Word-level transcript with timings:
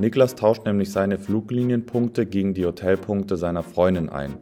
Niklas 0.00 0.34
tauscht 0.34 0.64
nämlich 0.66 0.90
seine 0.90 1.18
Fluglinienpunkte 1.18 2.26
gegen 2.26 2.54
die 2.54 2.64
Hotelpunkte 2.64 3.36
seiner 3.36 3.62
Freundin 3.62 4.08
ein. 4.08 4.38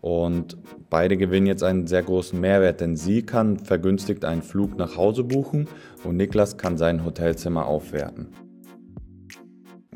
Und 0.00 0.56
beide 0.90 1.16
gewinnen 1.16 1.46
jetzt 1.46 1.62
einen 1.62 1.86
sehr 1.86 2.02
großen 2.02 2.40
Mehrwert, 2.40 2.80
denn 2.80 2.96
sie 2.96 3.22
kann 3.22 3.58
vergünstigt 3.58 4.24
einen 4.24 4.42
Flug 4.42 4.76
nach 4.76 4.96
Hause 4.96 5.24
buchen 5.24 5.68
und 6.04 6.16
Niklas 6.16 6.58
kann 6.58 6.76
sein 6.76 7.04
Hotelzimmer 7.04 7.66
aufwerten. 7.66 8.28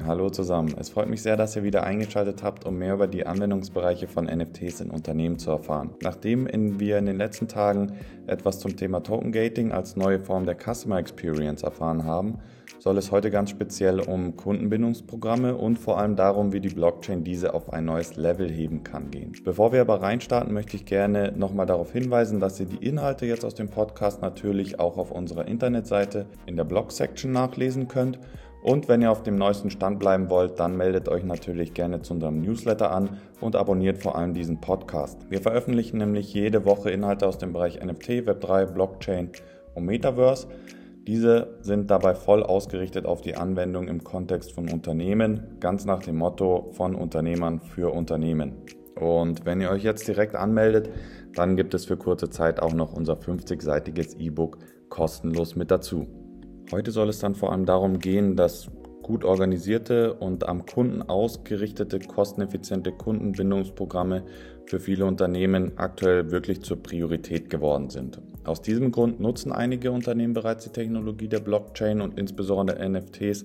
Hallo 0.06 0.30
zusammen, 0.30 0.74
es 0.78 0.88
freut 0.88 1.08
mich 1.08 1.22
sehr, 1.22 1.36
dass 1.36 1.54
ihr 1.56 1.62
wieder 1.62 1.84
eingeschaltet 1.84 2.42
habt, 2.42 2.64
um 2.64 2.78
mehr 2.78 2.94
über 2.94 3.06
die 3.06 3.26
Anwendungsbereiche 3.26 4.08
von 4.08 4.24
NFTs 4.24 4.80
in 4.80 4.90
Unternehmen 4.90 5.38
zu 5.38 5.50
erfahren. 5.50 5.90
Nachdem 6.02 6.48
wir 6.80 6.98
in 6.98 7.06
den 7.06 7.18
letzten 7.18 7.48
Tagen 7.48 7.92
etwas 8.26 8.60
zum 8.60 8.76
Thema 8.76 9.00
Token 9.00 9.30
Gating 9.30 9.72
als 9.72 9.96
neue 9.96 10.18
Form 10.18 10.46
der 10.46 10.56
Customer 10.56 10.98
Experience 10.98 11.62
erfahren 11.62 12.04
haben, 12.04 12.38
soll 12.80 12.98
es 12.98 13.12
heute 13.12 13.30
ganz 13.30 13.50
speziell 13.50 14.00
um 14.00 14.36
Kundenbindungsprogramme 14.36 15.54
und 15.54 15.78
vor 15.78 15.98
allem 15.98 16.16
darum, 16.16 16.52
wie 16.52 16.60
die 16.60 16.70
Blockchain 16.70 17.22
diese 17.22 17.54
auf 17.54 17.72
ein 17.72 17.84
neues 17.84 18.16
Level 18.16 18.50
heben 18.50 18.82
kann 18.82 19.10
gehen. 19.10 19.32
Bevor 19.44 19.72
wir 19.72 19.82
aber 19.82 20.02
reinstarten, 20.02 20.52
möchte 20.52 20.76
ich 20.76 20.86
gerne 20.86 21.32
nochmal 21.36 21.66
darauf 21.66 21.92
hinweisen, 21.92 22.40
dass 22.40 22.58
ihr 22.58 22.66
die 22.66 22.84
Inhalte 22.84 23.26
jetzt 23.26 23.44
aus 23.44 23.54
dem 23.54 23.68
Podcast 23.68 24.22
natürlich 24.22 24.80
auch 24.80 24.96
auf 24.96 25.12
unserer 25.12 25.46
Internetseite 25.46 26.26
in 26.46 26.56
der 26.56 26.64
Blog-Section 26.64 27.30
nachlesen 27.30 27.86
könnt 27.86 28.18
und 28.62 28.88
wenn 28.88 29.00
ihr 29.00 29.10
auf 29.10 29.22
dem 29.22 29.36
neuesten 29.36 29.70
Stand 29.70 29.98
bleiben 29.98 30.28
wollt, 30.28 30.60
dann 30.60 30.76
meldet 30.76 31.08
euch 31.08 31.24
natürlich 31.24 31.72
gerne 31.72 32.02
zu 32.02 32.14
unserem 32.14 32.42
Newsletter 32.42 32.90
an 32.90 33.18
und 33.40 33.56
abonniert 33.56 33.98
vor 33.98 34.16
allem 34.16 34.34
diesen 34.34 34.60
Podcast. 34.60 35.18
Wir 35.30 35.40
veröffentlichen 35.40 35.96
nämlich 35.96 36.34
jede 36.34 36.64
Woche 36.66 36.90
Inhalte 36.90 37.26
aus 37.26 37.38
dem 37.38 37.54
Bereich 37.54 37.82
NFT, 37.82 38.26
Web3, 38.26 38.66
Blockchain 38.66 39.30
und 39.74 39.86
Metaverse. 39.86 40.48
Diese 41.10 41.48
sind 41.60 41.90
dabei 41.90 42.14
voll 42.14 42.44
ausgerichtet 42.44 43.04
auf 43.04 43.20
die 43.20 43.34
Anwendung 43.34 43.88
im 43.88 44.04
Kontext 44.04 44.52
von 44.52 44.70
Unternehmen, 44.70 45.56
ganz 45.58 45.84
nach 45.84 45.98
dem 45.98 46.18
Motto 46.18 46.70
von 46.70 46.94
Unternehmern 46.94 47.58
für 47.58 47.92
Unternehmen. 47.92 48.52
Und 48.94 49.44
wenn 49.44 49.60
ihr 49.60 49.70
euch 49.70 49.82
jetzt 49.82 50.06
direkt 50.06 50.36
anmeldet, 50.36 50.88
dann 51.34 51.56
gibt 51.56 51.74
es 51.74 51.84
für 51.84 51.96
kurze 51.96 52.30
Zeit 52.30 52.62
auch 52.62 52.72
noch 52.72 52.92
unser 52.92 53.14
50-seitiges 53.14 54.20
E-Book 54.20 54.58
kostenlos 54.88 55.56
mit 55.56 55.72
dazu. 55.72 56.06
Heute 56.70 56.92
soll 56.92 57.08
es 57.08 57.18
dann 57.18 57.34
vor 57.34 57.50
allem 57.50 57.66
darum 57.66 57.98
gehen, 57.98 58.36
dass 58.36 58.70
gut 59.02 59.24
organisierte 59.24 60.14
und 60.14 60.48
am 60.48 60.64
Kunden 60.64 61.02
ausgerichtete, 61.02 61.98
kosteneffiziente 61.98 62.92
Kundenbindungsprogramme 62.92 64.22
für 64.66 64.78
viele 64.78 65.06
Unternehmen 65.06 65.72
aktuell 65.74 66.30
wirklich 66.30 66.62
zur 66.62 66.80
Priorität 66.80 67.50
geworden 67.50 67.90
sind. 67.90 68.22
Aus 68.50 68.60
diesem 68.60 68.90
Grund 68.90 69.20
nutzen 69.20 69.52
einige 69.52 69.92
Unternehmen 69.92 70.34
bereits 70.34 70.64
die 70.64 70.70
Technologie 70.70 71.28
der 71.28 71.38
Blockchain 71.38 72.00
und 72.00 72.18
insbesondere 72.18 72.84
NFTs, 72.84 73.44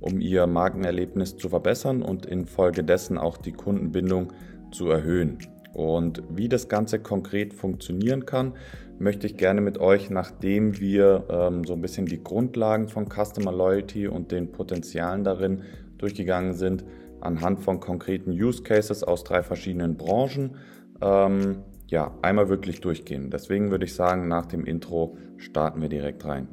um 0.00 0.18
ihr 0.18 0.46
Markenerlebnis 0.46 1.36
zu 1.36 1.50
verbessern 1.50 2.00
und 2.00 2.24
infolgedessen 2.24 3.18
auch 3.18 3.36
die 3.36 3.52
Kundenbindung 3.52 4.32
zu 4.72 4.88
erhöhen. 4.88 5.36
Und 5.74 6.22
wie 6.30 6.48
das 6.48 6.70
Ganze 6.70 7.00
konkret 7.00 7.52
funktionieren 7.52 8.24
kann, 8.24 8.54
möchte 8.98 9.26
ich 9.26 9.36
gerne 9.36 9.60
mit 9.60 9.76
euch, 9.76 10.08
nachdem 10.08 10.80
wir 10.80 11.26
ähm, 11.28 11.64
so 11.64 11.74
ein 11.74 11.82
bisschen 11.82 12.06
die 12.06 12.24
Grundlagen 12.24 12.88
von 12.88 13.10
Customer 13.10 13.52
Loyalty 13.52 14.08
und 14.08 14.32
den 14.32 14.52
Potenzialen 14.52 15.22
darin 15.22 15.64
durchgegangen 15.98 16.54
sind, 16.54 16.82
anhand 17.20 17.60
von 17.60 17.78
konkreten 17.78 18.30
Use 18.30 18.62
Cases 18.62 19.04
aus 19.04 19.22
drei 19.22 19.42
verschiedenen 19.42 19.98
Branchen, 19.98 20.56
ähm, 21.02 21.58
ja, 21.88 22.12
einmal 22.22 22.48
wirklich 22.48 22.80
durchgehen. 22.80 23.30
Deswegen 23.30 23.70
würde 23.70 23.84
ich 23.84 23.94
sagen, 23.94 24.28
nach 24.28 24.46
dem 24.46 24.64
Intro 24.64 25.16
starten 25.36 25.80
wir 25.80 25.88
direkt 25.88 26.24
rein. 26.24 26.48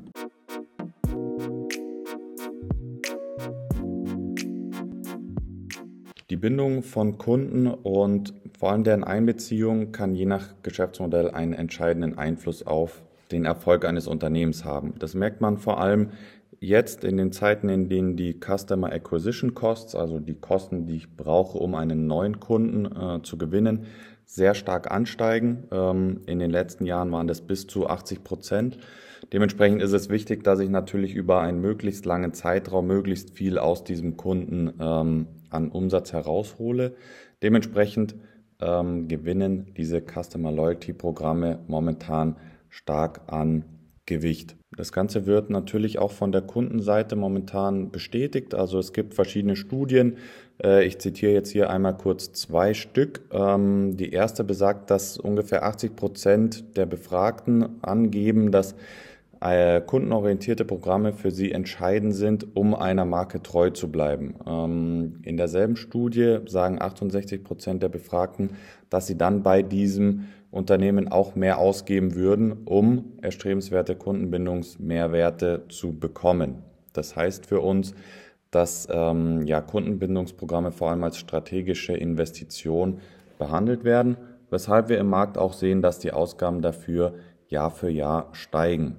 Die 6.30 6.38
Bindung 6.38 6.84
von 6.84 7.18
Kunden 7.18 7.68
und 7.68 8.34
vor 8.58 8.72
allem 8.72 8.84
deren 8.84 9.04
Einbeziehung 9.04 9.92
kann 9.92 10.16
je 10.16 10.26
nach 10.26 10.56
Geschäftsmodell 10.64 11.30
einen 11.30 11.54
entscheidenden 11.54 12.18
Einfluss 12.18 12.66
auf 12.66 13.04
den 13.32 13.46
Erfolg 13.46 13.86
eines 13.86 14.08
Unternehmens 14.08 14.64
haben. 14.64 14.94
Das 15.00 15.16
merkt 15.16 15.42
man 15.42 15.58
vor 15.58 15.80
allem 15.80 16.10
jetzt 16.60 17.04
in 17.04 17.18
den 17.18 17.32
Zeiten, 17.34 17.68
in 17.68 17.90
denen 17.90 18.16
die 18.16 18.40
Customer 18.40 18.92
Acquisition 18.92 19.54
Costs, 19.54 19.96
also 19.96 20.20
die 20.20 20.36
Kosten, 20.36 20.86
die 20.86 20.96
ich 20.96 21.16
brauche, 21.16 21.58
um 21.58 21.76
einen 21.76 22.08
neuen 22.08 22.40
Kunden 22.40 22.86
äh, 22.86 23.22
zu 23.22 23.38
gewinnen, 23.38 23.86
sehr 24.26 24.54
stark 24.54 24.92
ansteigen. 24.92 25.68
Ähm, 25.72 26.22
in 26.26 26.40
den 26.40 26.52
letzten 26.52 26.86
Jahren 26.86 27.12
waren 27.12 27.28
das 27.28 27.42
bis 27.42 27.68
zu 27.68 27.88
80 27.88 28.24
Prozent. 28.24 28.78
Dementsprechend 29.32 29.82
ist 29.82 29.94
es 29.94 30.10
wichtig, 30.10 30.44
dass 30.44 30.60
ich 30.60 30.70
natürlich 30.70 31.16
über 31.16 31.42
einen 31.42 31.62
möglichst 31.62 32.06
langen 32.06 32.34
Zeitraum 32.34 32.88
möglichst 32.88 33.32
viel 33.32 33.58
aus 33.58 33.84
diesem 33.84 34.18
Kunden 34.18 34.74
ähm, 34.80 35.28
an 35.50 35.70
Umsatz 35.70 36.14
heraushole. 36.14 36.96
Dementsprechend 37.42 38.16
ähm, 38.60 39.08
gewinnen 39.08 39.74
diese 39.78 40.02
Customer 40.02 40.52
Loyalty 40.52 40.94
Programme 40.94 41.60
momentan 41.68 42.38
stark 42.70 43.22
an 43.28 43.66
Gewicht. 44.06 44.58
Das 44.76 44.92
Ganze 44.92 45.26
wird 45.26 45.50
natürlich 45.50 46.00
auch 46.00 46.12
von 46.12 46.32
der 46.32 46.42
Kundenseite 46.42 47.16
momentan 47.16 47.90
bestätigt. 47.92 48.54
Also 48.54 48.80
es 48.80 48.92
gibt 48.92 49.14
verschiedene 49.14 49.56
Studien. 49.56 50.18
Äh, 50.62 50.86
ich 50.86 51.00
zitiere 51.00 51.32
jetzt 51.34 51.52
hier 51.52 51.70
einmal 51.70 51.96
kurz 51.96 52.34
zwei 52.34 52.74
Stück. 52.74 53.22
Ähm, 53.32 53.96
die 53.96 54.12
erste 54.12 54.44
besagt, 54.44 54.90
dass 54.90 55.18
ungefähr 55.18 55.64
80 55.64 55.96
Prozent 55.96 56.78
der 56.78 56.86
Befragten 56.86 57.82
angeben, 57.82 58.52
dass 58.52 58.76
äh, 59.44 59.82
kundenorientierte 59.82 60.64
Programme 60.66 61.14
für 61.14 61.32
sie 61.32 61.52
entscheidend 61.52 62.16
sind, 62.16 62.56
um 62.56 62.74
einer 62.74 63.06
Marke 63.06 63.44
treu 63.44 63.70
zu 63.70 63.92
bleiben. 63.92 64.36
Ähm, 64.48 65.20
in 65.24 65.38
derselben 65.38 65.76
Studie 65.76 66.40
sagen 66.46 66.82
68 66.82 67.44
Prozent 67.44 67.84
der 67.84 67.90
Befragten, 67.90 68.52
dass 68.90 69.08
sie 69.08 69.18
dann 69.18 69.44
bei 69.44 69.62
diesem 69.62 70.30
Unternehmen 70.54 71.08
auch 71.08 71.36
mehr 71.36 71.58
ausgeben 71.58 72.14
würden, 72.14 72.54
um 72.66 73.14
erstrebenswerte 73.22 73.96
Kundenbindungsmehrwerte 73.96 75.64
zu 75.70 75.98
bekommen. 75.98 76.64
Das 76.94 77.16
heißt 77.16 77.48
für 77.48 77.60
uns, 77.60 77.96
dass 78.52 78.88
ähm, 78.92 79.48
ja, 79.48 79.62
Kundenbindungsprogramme 79.62 80.72
vor 80.72 80.92
allem 80.92 81.04
als 81.04 81.18
strategische 81.18 81.94
Investition 81.94 83.00
behandelt 83.40 83.84
werden, 83.84 84.16
weshalb 84.52 84.90
wir 84.90 85.00
im 85.00 85.10
Markt 85.10 85.40
auch 85.40 85.54
sehen, 85.54 85.82
dass 85.82 85.98
die 85.98 86.14
Ausgaben 86.14 86.62
dafür 86.62 87.16
Jahr 87.48 87.72
für 87.72 87.90
Jahr 87.90 88.30
steigen. 88.34 88.98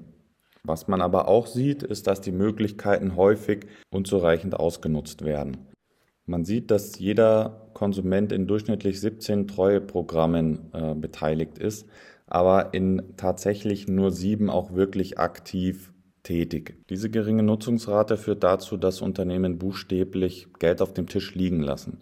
Was 0.65 0.88
man 0.88 1.00
aber 1.00 1.28
auch 1.28 1.47
sieht, 1.47 1.84
ist, 1.84 2.09
dass 2.09 2.21
die 2.21 2.32
Möglichkeiten 2.32 3.15
häufig 3.15 3.66
unzureichend 3.91 4.56
ausgenutzt 4.56 5.25
werden. 5.25 5.69
Man 6.26 6.44
sieht, 6.44 6.71
dass 6.71 6.98
jeder 6.98 7.63
Konsument 7.74 8.32
in 8.32 8.46
durchschnittlich 8.46 9.00
17 9.00 9.48
Treueprogrammen 9.48 10.70
äh, 10.72 10.94
beteiligt 10.94 11.58
ist, 11.58 11.86
aber 12.26 12.72
in 12.72 13.02
tatsächlich 13.16 13.88
nur 13.88 14.10
sieben 14.10 14.48
auch 14.48 14.74
wirklich 14.74 15.18
aktiv 15.18 15.92
tätig. 16.22 16.76
Diese 16.88 17.10
geringe 17.10 17.42
Nutzungsrate 17.42 18.16
führt 18.16 18.42
dazu, 18.42 18.76
dass 18.76 19.02
Unternehmen 19.02 19.58
buchstäblich 19.58 20.48
Geld 20.58 20.80
auf 20.82 20.94
dem 20.94 21.06
Tisch 21.06 21.34
liegen 21.34 21.60
lassen. 21.60 21.98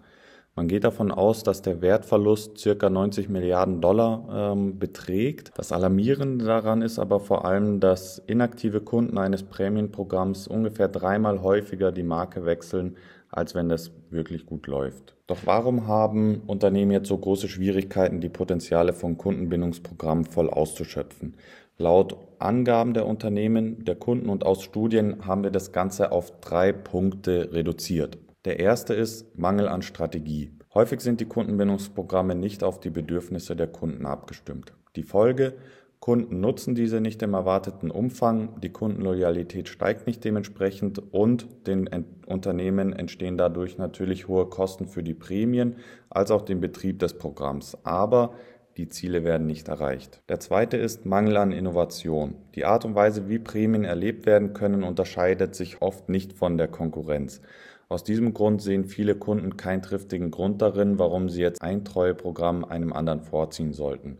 Man 0.54 0.68
geht 0.68 0.84
davon 0.84 1.10
aus, 1.10 1.44
dass 1.44 1.62
der 1.62 1.80
Wertverlust 1.80 2.58
circa 2.58 2.90
90 2.90 3.30
Milliarden 3.30 3.80
Dollar 3.80 4.52
ähm, 4.52 4.78
beträgt. 4.78 5.50
Das 5.54 5.72
Alarmierende 5.72 6.44
daran 6.44 6.82
ist 6.82 6.98
aber 6.98 7.20
vor 7.20 7.46
allem, 7.46 7.80
dass 7.80 8.18
inaktive 8.18 8.82
Kunden 8.82 9.16
eines 9.16 9.44
Prämienprogramms 9.44 10.46
ungefähr 10.46 10.88
dreimal 10.88 11.40
häufiger 11.40 11.90
die 11.90 12.02
Marke 12.02 12.44
wechseln, 12.44 12.96
als 13.32 13.54
wenn 13.54 13.68
das 13.68 13.90
wirklich 14.10 14.46
gut 14.46 14.68
läuft. 14.68 15.16
Doch 15.26 15.38
warum 15.44 15.88
haben 15.88 16.42
Unternehmen 16.46 16.92
jetzt 16.92 17.08
so 17.08 17.18
große 17.18 17.48
Schwierigkeiten, 17.48 18.20
die 18.20 18.28
Potenziale 18.28 18.92
von 18.92 19.18
Kundenbindungsprogrammen 19.18 20.26
voll 20.26 20.50
auszuschöpfen? 20.50 21.36
Laut 21.78 22.16
Angaben 22.38 22.92
der 22.94 23.06
Unternehmen, 23.06 23.84
der 23.84 23.96
Kunden 23.96 24.28
und 24.28 24.44
aus 24.44 24.62
Studien 24.62 25.26
haben 25.26 25.42
wir 25.42 25.50
das 25.50 25.72
Ganze 25.72 26.12
auf 26.12 26.40
drei 26.40 26.72
Punkte 26.72 27.52
reduziert. 27.52 28.18
Der 28.44 28.60
erste 28.60 28.94
ist 28.94 29.38
Mangel 29.38 29.66
an 29.66 29.82
Strategie. 29.82 30.52
Häufig 30.74 31.00
sind 31.00 31.20
die 31.20 31.26
Kundenbindungsprogramme 31.26 32.34
nicht 32.34 32.62
auf 32.62 32.80
die 32.80 32.90
Bedürfnisse 32.90 33.56
der 33.56 33.68
Kunden 33.68 34.04
abgestimmt. 34.04 34.74
Die 34.96 35.02
Folge, 35.02 35.54
Kunden 36.02 36.40
nutzen 36.40 36.74
diese 36.74 37.00
nicht 37.00 37.22
im 37.22 37.32
erwarteten 37.32 37.88
Umfang, 37.92 38.60
die 38.60 38.70
Kundenloyalität 38.70 39.68
steigt 39.68 40.08
nicht 40.08 40.24
dementsprechend 40.24 41.00
und 41.12 41.46
den 41.68 41.88
Unternehmen 42.26 42.92
entstehen 42.92 43.38
dadurch 43.38 43.78
natürlich 43.78 44.26
hohe 44.26 44.46
Kosten 44.46 44.88
für 44.88 45.04
die 45.04 45.14
Prämien 45.14 45.76
als 46.10 46.32
auch 46.32 46.42
den 46.42 46.60
Betrieb 46.60 46.98
des 46.98 47.18
Programms. 47.18 47.78
Aber 47.84 48.34
die 48.76 48.88
Ziele 48.88 49.22
werden 49.22 49.46
nicht 49.46 49.68
erreicht. 49.68 50.20
Der 50.28 50.40
zweite 50.40 50.76
ist 50.76 51.06
Mangel 51.06 51.36
an 51.36 51.52
Innovation. 51.52 52.34
Die 52.56 52.64
Art 52.64 52.84
und 52.84 52.96
Weise, 52.96 53.28
wie 53.28 53.38
Prämien 53.38 53.84
erlebt 53.84 54.26
werden 54.26 54.54
können, 54.54 54.82
unterscheidet 54.82 55.54
sich 55.54 55.82
oft 55.82 56.08
nicht 56.08 56.32
von 56.32 56.58
der 56.58 56.66
Konkurrenz. 56.66 57.40
Aus 57.88 58.02
diesem 58.02 58.34
Grund 58.34 58.60
sehen 58.60 58.86
viele 58.86 59.14
Kunden 59.14 59.56
keinen 59.56 59.82
triftigen 59.82 60.32
Grund 60.32 60.62
darin, 60.62 60.98
warum 60.98 61.28
sie 61.28 61.42
jetzt 61.42 61.62
ein 61.62 61.84
Treueprogramm 61.84 62.64
einem 62.64 62.92
anderen 62.92 63.20
vorziehen 63.20 63.72
sollten. 63.72 64.18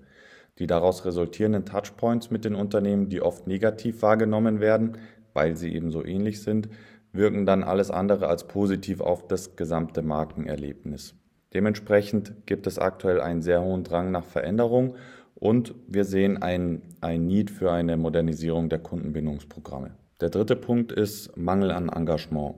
Die 0.58 0.66
daraus 0.66 1.04
resultierenden 1.04 1.64
Touchpoints 1.64 2.30
mit 2.30 2.44
den 2.44 2.54
Unternehmen, 2.54 3.08
die 3.08 3.22
oft 3.22 3.46
negativ 3.46 4.02
wahrgenommen 4.02 4.60
werden, 4.60 4.98
weil 5.32 5.56
sie 5.56 5.74
eben 5.74 5.90
so 5.90 6.04
ähnlich 6.04 6.42
sind, 6.42 6.68
wirken 7.12 7.46
dann 7.46 7.62
alles 7.62 7.90
andere 7.90 8.28
als 8.28 8.46
positiv 8.46 9.00
auf 9.00 9.26
das 9.26 9.56
gesamte 9.56 10.02
Markenerlebnis. 10.02 11.14
Dementsprechend 11.54 12.46
gibt 12.46 12.66
es 12.66 12.78
aktuell 12.78 13.20
einen 13.20 13.42
sehr 13.42 13.62
hohen 13.62 13.84
Drang 13.84 14.10
nach 14.10 14.24
Veränderung 14.24 14.94
und 15.34 15.74
wir 15.86 16.04
sehen 16.04 16.42
ein, 16.42 16.82
ein 17.00 17.26
Need 17.26 17.50
für 17.50 17.72
eine 17.72 17.96
Modernisierung 17.96 18.68
der 18.68 18.78
Kundenbindungsprogramme. 18.78 19.90
Der 20.20 20.30
dritte 20.30 20.56
Punkt 20.56 20.92
ist 20.92 21.36
Mangel 21.36 21.72
an 21.72 21.88
Engagement. 21.88 22.54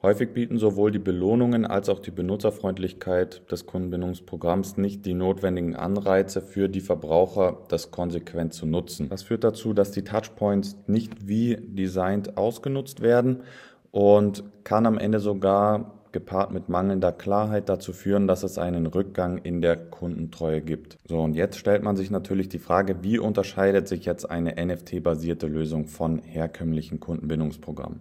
Häufig 0.00 0.32
bieten 0.32 0.58
sowohl 0.58 0.92
die 0.92 1.00
Belohnungen 1.00 1.66
als 1.66 1.88
auch 1.88 1.98
die 1.98 2.12
Benutzerfreundlichkeit 2.12 3.50
des 3.50 3.66
Kundenbindungsprogramms 3.66 4.76
nicht 4.76 5.04
die 5.04 5.14
notwendigen 5.14 5.74
Anreize 5.74 6.40
für 6.40 6.68
die 6.68 6.80
Verbraucher, 6.80 7.64
das 7.66 7.90
konsequent 7.90 8.54
zu 8.54 8.64
nutzen. 8.64 9.08
Das 9.08 9.24
führt 9.24 9.42
dazu, 9.42 9.74
dass 9.74 9.90
die 9.90 10.04
Touchpoints 10.04 10.76
nicht 10.86 11.26
wie 11.26 11.56
designt 11.56 12.36
ausgenutzt 12.36 13.00
werden 13.00 13.42
und 13.90 14.44
kann 14.62 14.86
am 14.86 14.98
Ende 14.98 15.18
sogar 15.18 15.98
gepaart 16.12 16.52
mit 16.52 16.68
mangelnder 16.68 17.10
Klarheit 17.10 17.68
dazu 17.68 17.92
führen, 17.92 18.28
dass 18.28 18.44
es 18.44 18.56
einen 18.56 18.86
Rückgang 18.86 19.38
in 19.38 19.60
der 19.60 19.76
Kundentreue 19.76 20.60
gibt. 20.60 20.96
So, 21.08 21.20
und 21.20 21.34
jetzt 21.34 21.58
stellt 21.58 21.82
man 21.82 21.96
sich 21.96 22.12
natürlich 22.12 22.48
die 22.48 22.60
Frage, 22.60 23.02
wie 23.02 23.18
unterscheidet 23.18 23.88
sich 23.88 24.04
jetzt 24.04 24.30
eine 24.30 24.64
NFT-basierte 24.64 25.48
Lösung 25.48 25.86
von 25.86 26.20
herkömmlichen 26.20 27.00
Kundenbindungsprogrammen? 27.00 28.00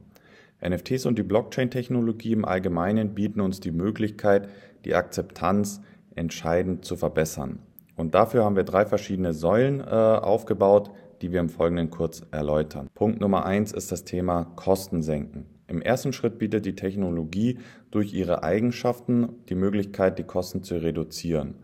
NFTs 0.61 1.05
und 1.05 1.17
die 1.17 1.23
Blockchain-Technologie 1.23 2.33
im 2.33 2.45
Allgemeinen 2.45 3.13
bieten 3.13 3.41
uns 3.41 3.59
die 3.59 3.71
Möglichkeit, 3.71 4.49
die 4.85 4.95
Akzeptanz 4.95 5.81
entscheidend 6.15 6.83
zu 6.83 6.95
verbessern. 6.95 7.59
Und 7.95 8.15
dafür 8.15 8.45
haben 8.45 8.55
wir 8.55 8.63
drei 8.63 8.85
verschiedene 8.85 9.33
Säulen 9.33 9.79
äh, 9.81 9.83
aufgebaut, 9.83 10.91
die 11.21 11.31
wir 11.31 11.39
im 11.39 11.49
Folgenden 11.49 11.89
kurz 11.89 12.21
erläutern. 12.31 12.87
Punkt 12.93 13.19
Nummer 13.19 13.45
eins 13.45 13.71
ist 13.71 13.91
das 13.91 14.03
Thema 14.03 14.45
Kosten 14.55 15.01
senken. 15.01 15.45
Im 15.67 15.81
ersten 15.81 16.13
Schritt 16.13 16.39
bietet 16.39 16.65
die 16.65 16.75
Technologie 16.75 17.59
durch 17.91 18.13
ihre 18.13 18.43
Eigenschaften 18.43 19.29
die 19.49 19.55
Möglichkeit, 19.55 20.17
die 20.17 20.23
Kosten 20.23 20.63
zu 20.63 20.77
reduzieren. 20.77 21.55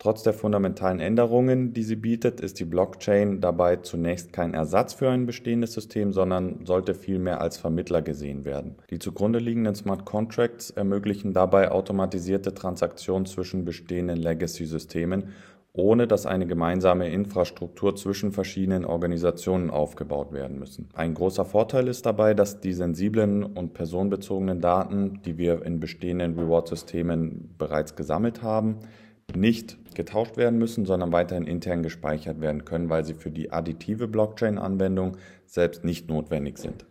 Trotz 0.00 0.22
der 0.22 0.32
fundamentalen 0.32 0.98
Änderungen, 0.98 1.74
die 1.74 1.82
sie 1.82 1.94
bietet, 1.94 2.40
ist 2.40 2.58
die 2.58 2.64
Blockchain 2.64 3.42
dabei 3.42 3.76
zunächst 3.76 4.32
kein 4.32 4.54
Ersatz 4.54 4.94
für 4.94 5.10
ein 5.10 5.26
bestehendes 5.26 5.74
System, 5.74 6.14
sondern 6.14 6.64
sollte 6.64 6.94
vielmehr 6.94 7.42
als 7.42 7.58
Vermittler 7.58 8.00
gesehen 8.00 8.46
werden. 8.46 8.76
Die 8.88 8.98
zugrunde 8.98 9.40
liegenden 9.40 9.74
Smart 9.74 10.06
Contracts 10.06 10.70
ermöglichen 10.70 11.34
dabei 11.34 11.70
automatisierte 11.70 12.54
Transaktionen 12.54 13.26
zwischen 13.26 13.66
bestehenden 13.66 14.16
Legacy-Systemen 14.16 15.34
ohne 15.72 16.08
dass 16.08 16.26
eine 16.26 16.46
gemeinsame 16.46 17.10
Infrastruktur 17.10 17.94
zwischen 17.94 18.32
verschiedenen 18.32 18.84
Organisationen 18.84 19.70
aufgebaut 19.70 20.32
werden 20.32 20.58
müssen. 20.58 20.88
Ein 20.94 21.14
großer 21.14 21.44
Vorteil 21.44 21.86
ist 21.86 22.06
dabei, 22.06 22.34
dass 22.34 22.60
die 22.60 22.72
sensiblen 22.72 23.44
und 23.44 23.72
personenbezogenen 23.72 24.60
Daten, 24.60 25.20
die 25.24 25.38
wir 25.38 25.64
in 25.64 25.78
bestehenden 25.78 26.36
Reward-Systemen 26.36 27.54
bereits 27.56 27.94
gesammelt 27.94 28.42
haben, 28.42 28.78
nicht 29.36 29.78
getauscht 29.94 30.36
werden 30.36 30.58
müssen, 30.58 30.86
sondern 30.86 31.12
weiterhin 31.12 31.46
intern 31.46 31.82
gespeichert 31.82 32.40
werden 32.40 32.64
können, 32.64 32.88
weil 32.88 33.04
sie 33.04 33.14
für 33.14 33.30
die 33.30 33.52
additive 33.52 34.08
Blockchain-Anwendung 34.08 35.16
selbst 35.46 35.84
nicht 35.84 36.08
notwendig 36.08 36.58
sind. 36.58 36.86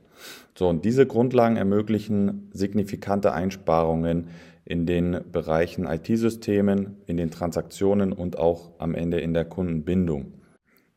So, 0.58 0.68
und 0.68 0.84
diese 0.84 1.06
Grundlagen 1.06 1.56
ermöglichen 1.56 2.50
signifikante 2.54 3.34
Einsparungen 3.34 4.28
in 4.66 4.86
den 4.86 5.22
Bereichen 5.32 5.86
IT-Systemen, 5.86 6.98
in 7.08 7.18
den 7.18 7.32
Transaktionen 7.32 8.12
und 8.12 8.38
auch 8.38 8.72
am 8.78 8.94
Ende 8.94 9.20
in 9.20 9.34
der 9.34 9.46
Kundenbindung. 9.46 10.34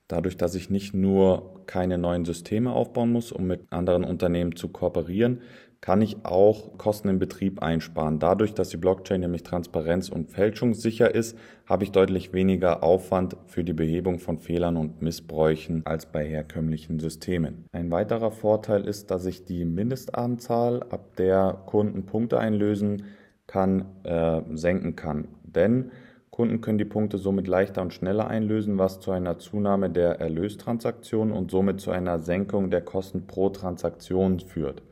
Dadurch, 0.09 0.37
dass 0.37 0.55
ich 0.55 0.69
nicht 0.69 0.93
nur 0.93 1.63
keine 1.67 1.97
neuen 1.97 2.27
Systeme 2.27 2.73
aufbauen 2.73 3.13
muss, 3.13 3.33
um 3.33 3.47
mit 3.47 3.63
anderen 3.71 4.05
Unternehmen 4.05 4.57
zu 4.57 4.69
kooperieren, 4.69 5.41
kann 5.83 6.01
ich 6.01 6.25
auch 6.25 6.79
Kosten 6.79 7.09
im 7.09 7.19
Betrieb 7.19 7.61
einsparen. 7.61 8.21
Dadurch, 8.21 8.55
dass 8.55 8.69
die 8.69 8.77
Blockchain 8.77 9.21
nämlich 9.21 9.43
transparenz- 9.43 10.09
und 10.09 10.31
fälschungssicher 10.31 11.13
ist, 11.13 11.37
habe 11.67 11.83
ich 11.83 11.91
deutlich 11.91 12.33
weniger 12.33 12.85
Aufwand 12.85 13.37
für 13.47 13.65
die 13.65 13.73
Behebung 13.73 14.21
von 14.21 14.39
Fehlern 14.39 14.77
und 14.77 15.03
Missbräuchen 15.03 15.83
als 15.85 16.07
bei 16.07 16.25
herkömmlichen 16.25 17.01
Systemen. 17.01 17.65
Ein 17.73 17.91
weiterer 17.91 18.31
Vorteil 18.31 18.87
ist, 18.87 19.11
dass 19.11 19.27
ich 19.27 19.45
die 19.45 19.65
Mindestanzahl, 19.65 20.85
ab 20.85 21.17
der 21.17 21.61
Kunden 21.67 22.07
Punkte 22.07 22.39
einlösen, 22.39 23.03
kann, 23.49 23.87
äh, 24.05 24.41
senken 24.55 24.95
kann. 24.95 25.27
Denn 25.43 25.91
Kunden 26.31 26.61
können 26.61 26.79
die 26.79 26.85
Punkte 26.85 27.19
somit 27.19 27.49
leichter 27.49 27.83
und 27.83 27.93
schneller 27.93 28.29
einlösen, 28.29 28.79
was 28.79 29.01
zu 29.01 29.11
einer 29.11 29.39
Zunahme 29.39 29.91
der 29.91 30.21
Erlöstransaktionen 30.21 31.35
und 31.35 31.51
somit 31.51 31.81
zu 31.81 31.91
einer 31.91 32.21
Senkung 32.21 32.71
der 32.71 32.83
Kosten 32.83 33.27
pro 33.27 33.51
Transaktion 33.51 34.39
führt. 34.39 34.83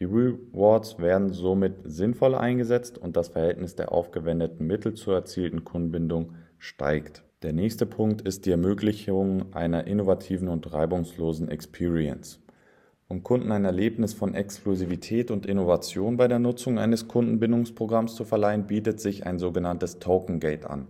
Die 0.00 0.04
Rewards 0.04 0.98
werden 0.98 1.32
somit 1.32 1.74
sinnvoller 1.84 2.38
eingesetzt 2.38 2.98
und 2.98 3.16
das 3.16 3.28
Verhältnis 3.28 3.74
der 3.74 3.90
aufgewendeten 3.90 4.66
Mittel 4.66 4.94
zur 4.94 5.14
erzielten 5.14 5.64
Kundenbindung 5.64 6.34
steigt. 6.58 7.24
Der 7.42 7.52
nächste 7.52 7.84
Punkt 7.84 8.22
ist 8.22 8.46
die 8.46 8.52
Ermöglichung 8.52 9.52
einer 9.54 9.86
innovativen 9.86 10.48
und 10.48 10.72
reibungslosen 10.72 11.48
Experience. 11.48 12.40
Um 13.08 13.22
Kunden 13.22 13.50
ein 13.52 13.64
Erlebnis 13.64 14.12
von 14.12 14.34
Exklusivität 14.34 15.30
und 15.30 15.46
Innovation 15.46 16.16
bei 16.16 16.28
der 16.28 16.38
Nutzung 16.38 16.78
eines 16.78 17.08
Kundenbindungsprogramms 17.08 18.14
zu 18.14 18.24
verleihen, 18.24 18.66
bietet 18.66 19.00
sich 19.00 19.24
ein 19.24 19.38
sogenanntes 19.38 19.98
Token 19.98 20.40
Gate 20.40 20.66
an. 20.66 20.88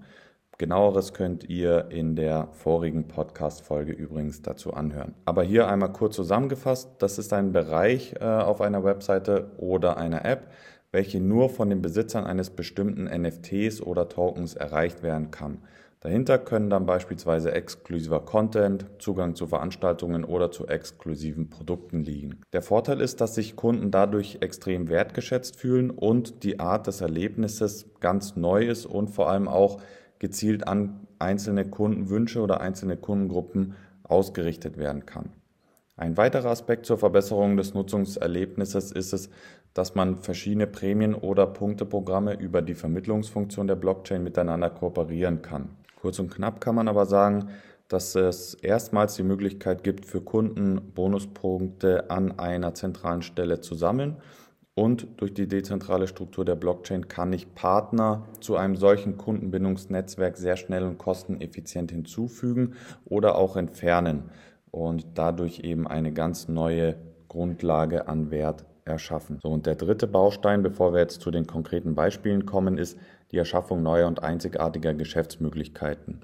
Genaueres 0.61 1.13
könnt 1.13 1.49
ihr 1.49 1.87
in 1.91 2.17
der 2.17 2.49
vorigen 2.51 3.07
Podcast-Folge 3.07 3.93
übrigens 3.93 4.43
dazu 4.43 4.75
anhören. 4.75 5.15
Aber 5.25 5.45
hier 5.45 5.69
einmal 5.69 5.93
kurz 5.93 6.17
zusammengefasst, 6.17 6.91
das 6.99 7.17
ist 7.17 7.33
ein 7.33 7.53
Bereich 7.53 8.17
äh, 8.21 8.25
auf 8.25 8.61
einer 8.61 8.83
Webseite 8.83 9.53
oder 9.59 9.99
einer 9.99 10.25
App, 10.25 10.49
welche 10.91 11.21
nur 11.21 11.49
von 11.49 11.71
den 11.71 11.81
Besitzern 11.81 12.25
eines 12.27 12.51
bestimmten 12.51 13.05
NFTs 13.05 13.81
oder 13.81 14.09
Tokens 14.09 14.55
erreicht 14.55 15.05
werden 15.05 15.31
kann. 15.31 15.59
Dahinter 16.01 16.39
können 16.39 16.71
dann 16.71 16.87
beispielsweise 16.87 17.53
exklusiver 17.53 18.21
Content, 18.21 18.87
Zugang 18.99 19.37
zu 19.37 19.47
Veranstaltungen 19.47 20.25
oder 20.25 20.51
zu 20.51 20.67
exklusiven 20.67 21.51
Produkten 21.51 22.03
liegen. 22.03 22.41
Der 22.53 22.63
Vorteil 22.63 23.01
ist, 23.01 23.21
dass 23.21 23.37
sich 23.37 23.55
Kunden 23.55 23.93
dadurch 23.93 24.39
extrem 24.41 24.89
wertgeschätzt 24.89 25.55
fühlen 25.55 25.91
und 25.91 26.43
die 26.43 26.59
Art 26.59 26.89
des 26.89 27.01
Erlebnisses 27.01 27.87
ganz 28.01 28.35
neu 28.35 28.65
ist 28.67 28.87
und 28.87 29.11
vor 29.11 29.29
allem 29.31 29.47
auch 29.47 29.81
gezielt 30.19 30.67
an 30.67 31.07
einzelne 31.19 31.65
Kundenwünsche 31.65 32.41
oder 32.41 32.61
einzelne 32.61 32.97
Kundengruppen 32.97 33.75
ausgerichtet 34.03 34.77
werden 34.77 35.07
kann. 35.07 35.31
Ein 35.97 36.17
weiterer 36.17 36.51
Aspekt 36.51 36.87
zur 36.87 36.99
Verbesserung 36.99 37.57
des 37.57 37.75
Nutzungserlebnisses 37.75 38.93
ist 38.93 39.13
es, 39.13 39.31
dass 39.75 39.95
man 39.95 40.21
verschiedene 40.21 40.67
Prämien- 40.67 41.15
oder 41.15 41.47
Punkteprogramme 41.47 42.35
über 42.35 42.63
die 42.63 42.75
Vermittlungsfunktion 42.75 43.67
der 43.67 43.77
Blockchain 43.77 44.23
miteinander 44.23 44.71
kooperieren 44.71 45.43
kann. 45.43 45.71
Kurz 46.01 46.19
und 46.21 46.33
knapp 46.33 46.61
kann 46.61 46.77
man 46.77 46.89
aber 46.89 47.07
sagen, 47.07 47.49
dass 47.89 48.15
es 48.15 48.55
erstmals 48.55 49.17
die 49.17 49.23
Möglichkeit 49.23 49.83
gibt, 49.83 50.07
für 50.07 50.21
Kunden 50.21 50.93
Bonuspunkte 50.95 52.11
an 52.11 52.39
einer 52.39 52.75
zentralen 52.75 53.23
Stelle 53.23 53.61
zu 53.61 53.75
sammeln. 53.75 54.17
Und 54.79 55.09
durch 55.17 55.35
die 55.35 55.49
dezentrale 55.49 56.07
Struktur 56.07 56.45
der 56.45 56.55
Blockchain 56.55 57.09
kann 57.09 57.33
ich 57.33 57.53
Partner 57.57 58.29
zu 58.39 58.55
einem 58.55 58.77
solchen 58.77 59.17
Kundenbindungsnetzwerk 59.17 60.37
sehr 60.37 60.57
schnell 60.57 60.85
und 60.85 60.99
kosteneffizient 60.99 61.91
hinzufügen 61.91 62.75
oder 63.05 63.35
auch 63.35 63.57
entfernen 63.57 64.31
und 64.71 65.05
dadurch 65.15 65.65
eben 65.65 65.89
eine 65.89 66.13
ganz 66.13 66.47
neue 66.47 66.95
Grundlage 67.27 68.07
an 68.07 68.31
Wert 68.31 68.67
erschaffen. 68.85 69.41
So, 69.43 69.49
und 69.49 69.67
der 69.67 69.75
dritte 69.75 70.07
Baustein, 70.07 70.63
bevor 70.63 70.93
wir 70.93 71.01
jetzt 71.01 71.23
zu 71.23 71.33
den 71.33 71.49
konkreten 71.49 71.97
Beispielen 71.97 72.47
kommen, 72.47 72.79
ist 72.79 73.01
die 73.33 73.39
Erschaffung 73.39 73.83
neuer 73.83 74.07
und 74.07 74.23
einzigartiger 74.23 74.95
Geschäftsmöglichkeiten. 74.95 76.21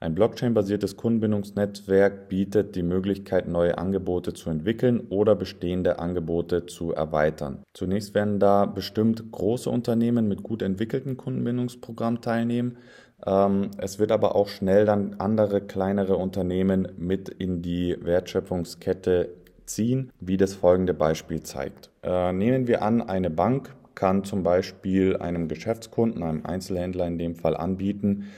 Ein 0.00 0.14
Blockchain-basiertes 0.14 0.96
Kundenbindungsnetzwerk 0.96 2.28
bietet 2.28 2.76
die 2.76 2.84
Möglichkeit, 2.84 3.48
neue 3.48 3.78
Angebote 3.78 4.32
zu 4.32 4.48
entwickeln 4.48 5.00
oder 5.08 5.34
bestehende 5.34 5.98
Angebote 5.98 6.66
zu 6.66 6.92
erweitern. 6.92 7.64
Zunächst 7.74 8.14
werden 8.14 8.38
da 8.38 8.66
bestimmt 8.66 9.32
große 9.32 9.68
Unternehmen 9.68 10.28
mit 10.28 10.44
gut 10.44 10.62
entwickelten 10.62 11.16
Kundenbindungsprogrammen 11.16 12.20
teilnehmen. 12.20 12.78
Ähm, 13.26 13.72
es 13.78 13.98
wird 13.98 14.12
aber 14.12 14.36
auch 14.36 14.46
schnell 14.46 14.84
dann 14.84 15.16
andere 15.18 15.62
kleinere 15.62 16.16
Unternehmen 16.16 16.86
mit 16.96 17.28
in 17.28 17.62
die 17.62 17.96
Wertschöpfungskette 18.00 19.30
ziehen, 19.66 20.12
wie 20.20 20.36
das 20.36 20.54
folgende 20.54 20.94
Beispiel 20.94 21.42
zeigt. 21.42 21.90
Äh, 22.04 22.32
nehmen 22.32 22.68
wir 22.68 22.82
an, 22.82 23.02
eine 23.02 23.30
Bank 23.30 23.74
kann 23.98 24.22
zum 24.22 24.44
Beispiel 24.44 25.16
einem 25.16 25.48
Geschäftskunden, 25.48 26.22
einem 26.22 26.46
Einzelhändler 26.46 27.08
in 27.08 27.18
dem 27.18 27.34
Fall 27.34 27.56
anbieten, 27.56 28.28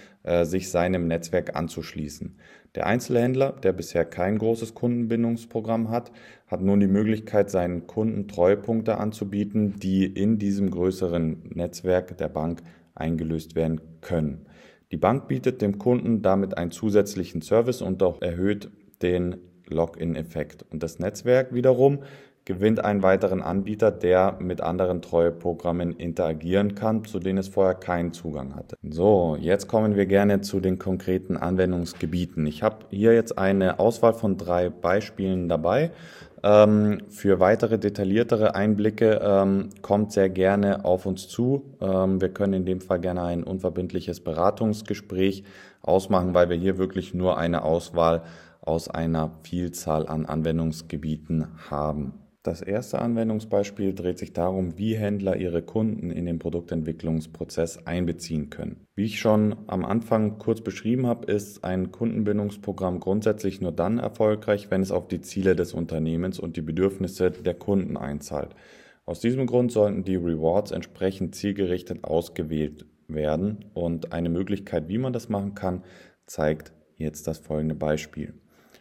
sich 0.43 0.71
seinem 0.71 1.07
Netzwerk 1.07 1.57
anzuschließen. 1.57 2.37
Der 2.75 2.87
Einzelhändler, 2.87 3.53
der 3.53 3.73
bisher 3.73 4.05
kein 4.05 4.39
großes 4.39 4.75
Kundenbindungsprogramm 4.75 5.91
hat, 5.91 6.13
hat 6.47 6.61
nun 6.61 6.79
die 6.79 6.87
Möglichkeit, 6.87 7.51
seinen 7.51 7.87
Kunden 7.87 8.29
Treuepunkte 8.29 8.99
anzubieten, 8.99 9.81
die 9.81 10.07
in 10.07 10.39
diesem 10.39 10.71
größeren 10.71 11.51
Netzwerk 11.55 12.17
der 12.19 12.29
Bank 12.29 12.63
eingelöst 12.95 13.57
werden 13.57 13.81
können. 14.03 14.47
Die 14.93 14.97
Bank 14.97 15.27
bietet 15.27 15.63
dem 15.63 15.79
Kunden 15.79 16.23
damit 16.23 16.59
einen 16.59 16.71
zusätzlichen 16.71 17.43
Service 17.43 17.83
und 17.83 18.03
auch 18.03 18.21
erhöht 18.23 18.71
den 19.03 19.37
Login-Effekt. 19.71 20.65
Und 20.71 20.83
das 20.83 20.99
Netzwerk 20.99 21.55
wiederum 21.55 22.01
gewinnt 22.45 22.85
einen 22.85 23.03
weiteren 23.03 23.43
Anbieter, 23.43 23.91
der 23.91 24.37
mit 24.41 24.61
anderen 24.61 25.03
Treueprogrammen 25.03 25.93
interagieren 25.93 26.75
kann, 26.75 27.05
zu 27.05 27.19
denen 27.19 27.39
es 27.39 27.49
vorher 27.49 27.75
keinen 27.75 28.13
Zugang 28.13 28.57
hatte. 28.57 28.77
So, 28.83 29.37
jetzt 29.39 29.69
kommen 29.69 29.95
wir 29.95 30.07
gerne 30.07 30.41
zu 30.41 30.61
den 30.61 30.79
konkreten 30.79 31.37
Anwendungsgebieten. 31.37 32.47
Ich 32.47 32.63
habe 32.63 32.87
hier 32.91 33.15
jetzt 33.15 33.39
eine 33.39 33.79
Auswahl 33.79 34.15
von 34.15 34.37
drei 34.37 34.71
Beispielen 34.71 35.49
dabei. 35.49 35.93
Ähm, 36.43 37.03
für 37.09 37.39
weitere 37.39 37.79
detailliertere 37.79 38.55
Einblicke 38.55 39.21
ähm, 39.23 39.69
kommt 39.83 40.13
sehr 40.13 40.31
gerne 40.31 40.87
auf 40.87 41.05
uns 41.05 41.29
zu. 41.29 41.77
Ähm, 41.83 42.21
wir 42.21 42.31
können 42.31 42.55
in 42.55 42.65
dem 42.65 42.81
Fall 42.81 42.99
gerne 42.99 43.23
ein 43.23 43.45
unverbindliches 43.45 44.21
Beratungsgespräch 44.21 45.45
ausmachen, 45.83 46.33
weil 46.33 46.49
wir 46.49 46.57
hier 46.57 46.79
wirklich 46.79 47.13
nur 47.13 47.37
eine 47.37 47.63
Auswahl 47.63 48.23
aus 48.71 48.87
einer 48.89 49.33
Vielzahl 49.43 50.07
an 50.07 50.27
Anwendungsgebieten 50.27 51.49
haben. 51.69 52.15
Das 52.45 52.63
erste 52.63 53.01
Anwendungsbeispiel 53.01 53.95
dreht 53.95 54.19
sich 54.19 54.33
darum, 54.33 54.79
wie 54.79 54.97
Händler 54.97 55.37
ihre 55.37 55.61
Kunden 55.61 56.11
in 56.11 56.25
den 56.25 56.39
Produktentwicklungsprozess 56.39 57.87
einbeziehen 57.87 58.49
können. 58.49 58.87
Wie 58.95 59.07
ich 59.07 59.19
schon 59.19 59.57
am 59.67 59.85
Anfang 59.85 60.39
kurz 60.39 60.61
beschrieben 60.61 61.09
habe, 61.09 61.31
ist 61.31 61.65
ein 61.65 61.91
Kundenbindungsprogramm 61.91 63.01
grundsätzlich 63.01 63.61
nur 63.61 63.73
dann 63.73 63.99
erfolgreich, 63.99 64.71
wenn 64.71 64.83
es 64.83 64.93
auf 64.93 65.09
die 65.09 65.21
Ziele 65.21 65.57
des 65.57 65.75
Unternehmens 65.75 66.39
und 66.39 66.57
die 66.57 66.63
Bedürfnisse 66.63 67.33
der 67.33 67.55
Kunden 67.55 67.97
einzahlt. 67.97 68.55
Aus 69.05 69.19
diesem 69.21 69.47
Grund 69.47 69.73
sollten 69.73 70.05
die 70.05 70.17
Rewards 70.17 70.71
entsprechend 70.71 71.35
zielgerichtet 71.35 72.05
ausgewählt 72.05 72.87
werden 73.09 73.67
und 73.75 74.13
eine 74.13 74.29
Möglichkeit, 74.29 74.89
wie 74.89 74.99
man 74.99 75.13
das 75.13 75.29
machen 75.29 75.55
kann, 75.55 75.83
zeigt 76.25 76.73
jetzt 76.97 77.27
das 77.27 77.39
folgende 77.39 77.75
Beispiel. 77.75 78.40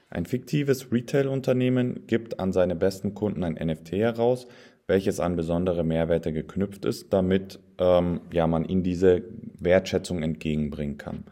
Ein 0.09 0.25
fiktives 0.25 0.91
Retail-Unternehmen 0.91 2.07
gibt 2.07 2.39
an 2.39 2.51
seine 2.51 2.75
besten 2.75 3.13
Kunden 3.13 3.43
ein 3.43 3.53
NFT 3.53 3.93
heraus, 3.93 4.47
welches 4.87 5.19
an 5.19 5.35
besondere 5.35 5.83
Mehrwerte 5.83 6.33
geknüpft 6.33 6.83
ist, 6.85 7.13
damit 7.13 7.59
ähm, 7.77 8.21
ja, 8.33 8.47
man 8.47 8.65
ihnen 8.65 8.81
diese 8.81 9.23
Wertschätzung 9.59 10.23
entgegenbringen 10.23 10.97
kann. 10.97 11.25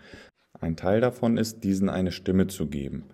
Ein 0.59 0.75
Teil 0.75 1.01
davon 1.01 1.37
ist, 1.37 1.63
diesen 1.63 1.89
eine 1.89 2.11
Stimme 2.11 2.47
zu 2.47 2.67
geben. 2.67 3.05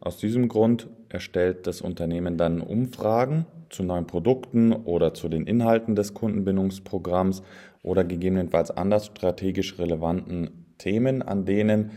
Aus 0.00 0.16
diesem 0.16 0.48
Grund 0.48 0.88
erstellt 1.10 1.66
das 1.66 1.82
Unternehmen 1.82 2.38
dann 2.38 2.62
Umfragen 2.62 3.44
zu 3.68 3.82
neuen 3.82 4.06
Produkten 4.06 4.72
oder 4.72 5.12
zu 5.12 5.28
den 5.28 5.46
Inhalten 5.46 5.94
des 5.94 6.14
Kundenbindungsprogramms 6.14 7.42
oder 7.82 8.04
gegebenenfalls 8.04 8.70
anders 8.70 9.06
strategisch 9.06 9.78
relevanten 9.78 10.66
Themen, 10.78 11.20
an 11.20 11.44
denen 11.44 11.90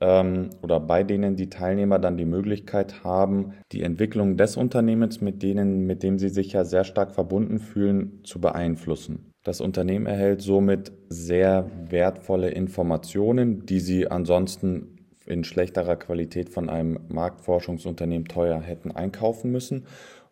ähm, 0.00 0.50
oder 0.62 0.80
bei 0.80 1.04
denen 1.04 1.36
die 1.36 1.50
Teilnehmer 1.50 1.98
dann 1.98 2.16
die 2.16 2.24
Möglichkeit 2.24 3.04
haben, 3.04 3.52
die 3.72 3.82
Entwicklung 3.82 4.36
des 4.36 4.56
Unternehmens, 4.56 5.20
mit 5.20 5.42
denen, 5.42 5.86
mit 5.86 6.02
dem 6.02 6.18
sie 6.18 6.30
sich 6.30 6.52
ja 6.52 6.64
sehr 6.64 6.84
stark 6.84 7.12
verbunden 7.12 7.58
fühlen, 7.58 8.20
zu 8.24 8.40
beeinflussen. 8.40 9.32
Das 9.44 9.60
Unternehmen 9.60 10.06
erhält 10.06 10.42
somit 10.42 10.92
sehr 11.08 11.70
wertvolle 11.88 12.50
Informationen, 12.50 13.64
die 13.64 13.80
sie 13.80 14.10
ansonsten 14.10 14.96
in 15.26 15.44
schlechterer 15.44 15.96
Qualität 15.96 16.50
von 16.50 16.68
einem 16.68 17.00
Marktforschungsunternehmen 17.08 18.26
teuer 18.26 18.60
hätten 18.60 18.90
einkaufen 18.90 19.50
müssen. 19.50 19.86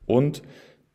Und 0.07 0.43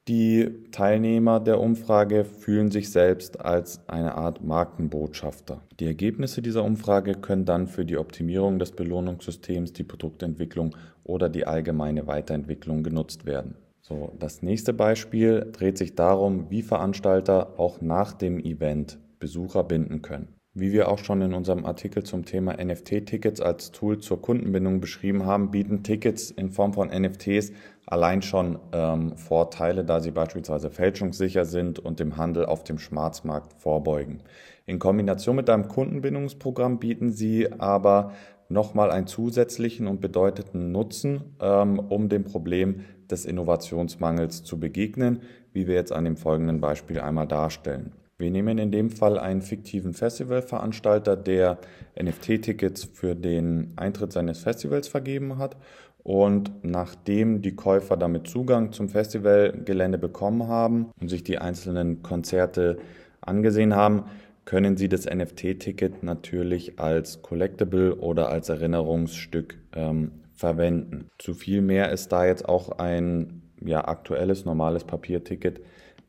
die 0.10 0.52
Teilnehmer 0.72 1.40
der 1.40 1.62
Umfrage 1.62 2.26
fühlen 2.26 2.72
sich 2.72 2.92
selbst 2.92 3.40
als 3.40 3.88
eine 3.88 4.16
Art 4.16 4.44
Markenbotschafter. 4.44 5.62
Die 5.80 5.86
Ergebnisse 5.86 6.42
dieser 6.42 6.66
Umfrage 6.66 7.14
können 7.14 7.46
dann 7.46 7.68
für 7.68 7.86
die 7.86 7.98
Optimierung 7.98 8.60
des 8.60 8.74
Belohnungssystems, 8.74 9.72
die 9.72 9.86
Produktentwicklung 9.86 10.76
oder 11.06 11.30
die 11.30 11.48
allgemeine 11.48 12.06
Weiterentwicklung 12.06 12.84
genutzt 12.84 13.26
werden. 13.26 13.56
So, 13.80 14.12
das 14.20 14.42
nächste 14.42 14.74
Beispiel 14.74 15.50
dreht 15.54 15.78
sich 15.78 15.96
darum, 15.96 16.50
wie 16.50 16.64
Veranstalter 16.64 17.58
auch 17.58 17.80
nach 17.80 18.12
dem 18.12 18.40
Event 18.40 19.00
Besucher 19.20 19.64
binden 19.64 20.02
können. 20.02 20.36
Wie 20.56 20.72
wir 20.72 20.88
auch 20.88 21.00
schon 21.00 21.20
in 21.24 21.34
unserem 21.34 21.66
Artikel 21.66 22.04
zum 22.04 22.26
Thema 22.26 22.64
NFT-Tickets 22.64 23.42
als 23.42 23.72
Tool 23.72 23.98
zur 23.98 24.22
Kundenbindung 24.22 24.82
beschrieben 24.82 25.26
haben, 25.26 25.50
bieten 25.50 25.82
Tickets 25.82 26.30
in 26.30 26.52
Form 26.52 26.74
von 26.74 26.90
NFTs 26.90 27.54
allein 27.88 28.22
schon 28.22 28.60
ähm, 28.72 29.18
Vorteile, 29.18 29.84
da 29.84 30.00
sie 30.00 30.12
beispielsweise 30.12 30.70
fälschungssicher 30.70 31.46
sind 31.46 31.80
und 31.80 32.00
dem 32.00 32.18
Handel 32.18 32.46
auf 32.46 32.64
dem 32.64 32.78
Schwarzmarkt 32.78 33.54
vorbeugen. 33.60 34.22
In 34.68 34.78
Kombination 34.78 35.38
mit 35.38 35.50
einem 35.50 35.68
Kundenbindungsprogramm 35.68 36.78
bieten 36.78 37.12
sie 37.12 37.52
aber 37.52 38.12
nochmal 38.48 38.92
einen 38.92 39.08
zusätzlichen 39.08 39.88
und 39.88 40.02
bedeuteten 40.02 40.72
Nutzen, 40.72 41.36
ähm, 41.42 41.80
um 41.80 42.10
dem 42.10 42.26
Problem 42.26 42.82
des 43.10 43.26
Innovationsmangels 43.26 44.44
zu 44.44 44.60
begegnen, 44.60 45.22
wie 45.52 45.66
wir 45.66 45.74
jetzt 45.74 45.92
an 45.92 46.06
dem 46.06 46.16
folgenden 46.16 46.62
Beispiel 46.62 47.00
einmal 47.00 47.26
darstellen. 47.26 47.94
Wir 48.24 48.32
nehmen 48.32 48.58
in 48.58 48.72
dem 48.72 48.90
Fall 48.90 49.20
einen 49.20 49.42
fiktiven 49.42 49.94
Festivalveranstalter, 49.94 51.18
der 51.18 51.58
NFT-Tickets 52.02 52.86
für 52.86 53.16
den 53.16 53.74
Eintritt 53.76 54.14
seines 54.14 54.40
Festivals 54.40 54.88
vergeben 54.88 55.40
hat. 55.40 55.58
Und 56.04 56.64
nachdem 56.64 57.42
die 57.42 57.54
Käufer 57.54 57.98
damit 57.98 58.28
Zugang 58.28 58.72
zum 58.72 58.88
Festivalgelände 58.88 59.98
bekommen 59.98 60.48
haben 60.48 60.92
und 61.02 61.10
sich 61.10 61.26
die 61.26 61.38
einzelnen 61.38 62.02
Konzerte 62.02 62.78
angesehen 63.20 63.76
haben, 63.76 64.06
können 64.46 64.78
sie 64.78 64.88
das 64.88 65.06
NFT-Ticket 65.06 66.02
natürlich 66.02 66.80
als 66.80 67.24
Collectible 67.24 67.96
oder 67.96 68.30
als 68.30 68.48
Erinnerungsstück 68.48 69.58
ähm, 69.76 70.12
verwenden. 70.34 71.10
Zu 71.18 71.34
viel 71.34 71.62
mehr 71.62 71.92
ist 71.92 72.14
da 72.14 72.26
jetzt 72.26 72.48
auch 72.48 72.80
ein 72.80 73.42
ja, 73.62 73.86
aktuelles, 73.86 74.46
normales 74.46 74.86
Papierticket 74.86 75.60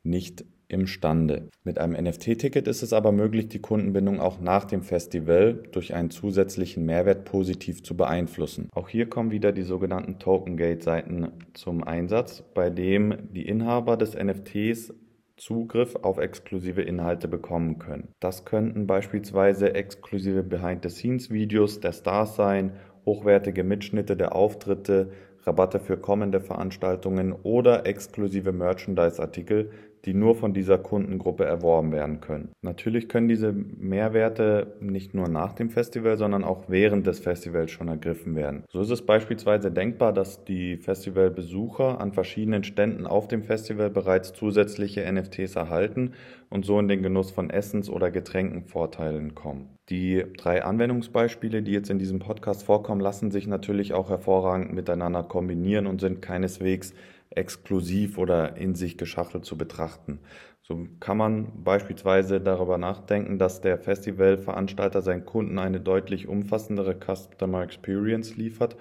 nicht 0.05 0.45
imstande. 0.69 1.49
Mit 1.63 1.79
einem 1.79 1.93
NFT-Ticket 2.03 2.69
ist 2.69 2.83
es 2.83 2.93
aber 2.93 3.13
möglich, 3.13 3.49
die 3.49 3.61
Kundenbindung 3.61 4.21
auch 4.21 4.41
nach 4.41 4.65
dem 4.65 4.83
Festival 4.83 5.63
durch 5.73 5.95
einen 5.95 6.11
zusätzlichen 6.11 6.85
Mehrwert 6.85 7.25
positiv 7.25 7.83
zu 7.83 7.97
beeinflussen. 7.97 8.69
Auch 8.73 8.89
hier 8.89 9.09
kommen 9.09 9.31
wieder 9.31 9.53
die 9.53 9.63
sogenannten 9.63 10.19
Token-Gate-Seiten 10.19 11.33
zum 11.55 11.85
Einsatz, 11.85 12.43
bei 12.55 12.71
dem 12.71 13.15
die 13.33 13.47
Inhaber 13.47 13.97
des 13.97 14.15
NFTs 14.15 14.93
Zugriff 15.37 15.97
auf 15.97 16.19
exklusive 16.19 16.83
Inhalte 16.83 17.27
bekommen 17.27 17.79
können. 17.79 18.09
Das 18.21 18.45
könnten 18.45 18.87
beispielsweise 18.87 19.75
exklusive 19.75 20.45
Behind-the-Scenes-Videos 20.45 21.81
der 21.81 21.93
Stars 21.93 22.37
sein, 22.37 22.73
hochwertige 23.05 23.65
Mitschnitte 23.65 24.17
der 24.17 24.35
Auftritte, 24.35 25.11
Rabatte 25.43 25.81
für 25.81 25.97
kommende 25.97 26.41
Veranstaltungen 26.41 27.33
oder 27.33 27.85
exklusive 27.85 28.53
Merchandise-Artikel, 28.53 29.71
die 30.05 30.15
nur 30.15 30.35
von 30.35 30.53
dieser 30.53 30.79
Kundengruppe 30.79 31.45
erworben 31.45 31.93
werden 31.93 32.21
können. 32.21 32.53
Natürlich 32.63 33.09
können 33.09 33.29
diese 33.29 33.53
Mehrwerte 33.53 34.77
nicht 34.81 35.15
nur 35.15 35.29
nach 35.29 35.53
dem 35.53 35.71
Festival, 35.71 36.17
sondern 36.19 36.45
auch 36.45 36.65
während 36.69 37.07
des 37.07 37.21
Festivals 37.21 37.71
schon 37.71 37.89
ergriffen 37.89 38.37
werden. 38.37 38.65
So 38.71 38.81
ist 38.81 38.91
es 38.91 39.03
beispielsweise 39.03 39.71
denkbar, 39.71 40.13
dass 40.13 40.45
die 40.45 40.77
Festivalbesucher 40.77 42.01
an 42.01 42.13
verschiedenen 42.13 42.65
Ständen 42.65 43.07
auf 43.07 43.29
dem 43.29 43.43
Festival 43.43 43.91
bereits 43.91 44.33
zusätzliche 44.33 45.11
NFTs 45.11 45.57
erhalten 45.57 46.13
und 46.51 46.65
so 46.65 46.79
in 46.79 46.89
den 46.89 47.03
Genuss 47.03 47.31
von 47.31 47.51
Essens- 47.51 47.91
oder 47.91 48.11
Getränkenvorteilen 48.11 49.35
kommen. 49.35 49.71
Die 49.91 50.25
drei 50.39 50.65
Anwendungsbeispiele, 50.65 51.63
die 51.63 51.73
jetzt 51.73 51.91
in 51.91 51.99
diesem 51.99 52.19
Podcast 52.19 52.63
vorkommen, 52.63 53.01
lassen 53.01 53.31
sich 53.31 53.47
natürlich 53.47 53.93
auch 53.93 54.09
hervorragend 54.09 54.73
miteinander 54.73 55.23
kombinieren 55.23 55.87
und 55.87 56.01
sind 56.01 56.23
keineswegs 56.23 56.95
exklusiv 57.37 58.19
oder 58.19 58.57
in 58.57 58.75
sich 58.75 58.99
geschachtelt 58.99 59.45
zu 59.45 59.59
betrachten. 59.59 60.21
So 60.63 60.87
kann 60.99 61.19
man 61.19 61.63
beispielsweise 61.63 62.41
darüber 62.41 62.79
nachdenken, 62.79 63.39
dass 63.39 63.61
der 63.61 63.79
Festivalveranstalter 63.79 65.03
seinen 65.03 65.27
Kunden 65.27 65.59
eine 65.59 65.81
deutlich 65.81 66.27
umfassendere 66.27 66.97
Customer 66.99 67.63
Experience 67.63 68.37
liefert, 68.37 68.77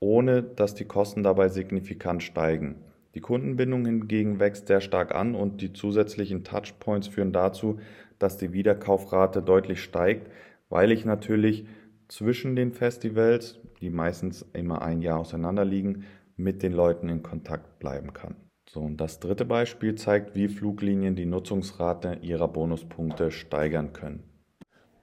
ohne 0.00 0.42
dass 0.42 0.74
die 0.74 0.86
Kosten 0.86 1.22
dabei 1.22 1.48
signifikant 1.48 2.22
steigen. 2.22 2.76
Die 3.14 3.20
Kundenbindung 3.20 3.84
hingegen 3.84 4.40
wächst 4.40 4.66
sehr 4.68 4.80
stark 4.80 5.14
an 5.14 5.34
und 5.34 5.60
die 5.60 5.72
zusätzlichen 5.72 6.42
Touchpoints 6.42 7.08
führen 7.08 7.32
dazu, 7.32 7.78
dass 8.18 8.36
die 8.36 8.52
Wiederkaufrate 8.52 9.42
deutlich 9.42 9.82
steigt, 9.82 10.30
weil 10.68 10.92
ich 10.92 11.04
natürlich 11.04 11.66
zwischen 12.08 12.56
den 12.56 12.72
Festivals, 12.72 13.58
die 13.80 13.90
meistens 13.90 14.44
immer 14.52 14.82
ein 14.82 15.00
Jahr 15.00 15.18
auseinander 15.18 15.64
liegen, 15.64 16.04
mit 16.42 16.62
den 16.62 16.72
Leuten 16.72 17.08
in 17.08 17.22
Kontakt 17.22 17.78
bleiben 17.78 18.12
kann. 18.12 18.36
So, 18.68 18.80
und 18.80 19.00
das 19.00 19.18
dritte 19.18 19.44
Beispiel 19.44 19.96
zeigt, 19.96 20.34
wie 20.34 20.48
Fluglinien 20.48 21.16
die 21.16 21.26
Nutzungsrate 21.26 22.18
ihrer 22.22 22.48
Bonuspunkte 22.48 23.30
steigern 23.30 23.92
können. 23.92 24.22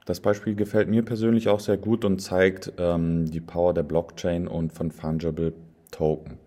Das 0.05 0.21
Beispiel 0.21 0.55
gefällt 0.55 0.87
mir 0.87 1.03
persönlich 1.03 1.49
auch 1.49 1.59
sehr 1.59 1.75
gut 1.75 2.05
und 2.05 2.19
zeigt 2.19 2.71
ähm, 2.77 3.29
die 3.29 3.41
Power 3.41 3.73
der 3.73 3.83
Blockchain 3.83 4.47
und 4.47 4.71
von 4.71 4.89
Fungible 4.89 5.53
Token. 5.91 6.37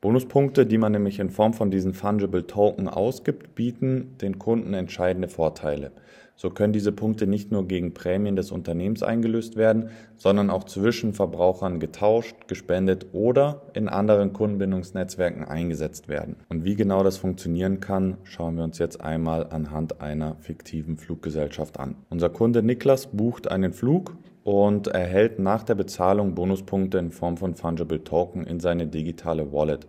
Bonuspunkte, 0.00 0.66
die 0.66 0.78
man 0.78 0.90
nämlich 0.90 1.20
in 1.20 1.30
Form 1.30 1.54
von 1.54 1.70
diesen 1.70 1.94
Fungible 1.94 2.44
Token 2.48 2.88
ausgibt, 2.88 3.54
bieten 3.54 4.16
den 4.20 4.40
Kunden 4.40 4.74
entscheidende 4.74 5.28
Vorteile. 5.28 5.92
So 6.36 6.50
können 6.50 6.72
diese 6.72 6.92
Punkte 6.92 7.26
nicht 7.26 7.52
nur 7.52 7.68
gegen 7.68 7.94
Prämien 7.94 8.36
des 8.36 8.50
Unternehmens 8.50 9.02
eingelöst 9.02 9.56
werden, 9.56 9.90
sondern 10.16 10.50
auch 10.50 10.64
zwischen 10.64 11.12
Verbrauchern 11.12 11.78
getauscht, 11.78 12.48
gespendet 12.48 13.06
oder 13.12 13.62
in 13.74 13.88
anderen 13.88 14.32
Kundenbindungsnetzwerken 14.32 15.44
eingesetzt 15.44 16.08
werden. 16.08 16.36
Und 16.48 16.64
wie 16.64 16.74
genau 16.74 17.02
das 17.02 17.18
funktionieren 17.18 17.80
kann, 17.80 18.16
schauen 18.24 18.56
wir 18.56 18.64
uns 18.64 18.78
jetzt 18.78 19.00
einmal 19.00 19.48
anhand 19.50 20.00
einer 20.00 20.36
fiktiven 20.40 20.96
Fluggesellschaft 20.96 21.78
an. 21.78 21.96
Unser 22.10 22.30
Kunde 22.30 22.62
Niklas 22.62 23.06
bucht 23.06 23.48
einen 23.48 23.72
Flug 23.72 24.16
und 24.44 24.88
erhält 24.88 25.38
nach 25.38 25.62
der 25.62 25.74
Bezahlung 25.74 26.34
Bonuspunkte 26.34 26.98
in 26.98 27.10
Form 27.10 27.36
von 27.36 27.54
Fungible 27.54 28.02
Token 28.02 28.44
in 28.44 28.58
seine 28.58 28.86
digitale 28.86 29.52
Wallet. 29.52 29.86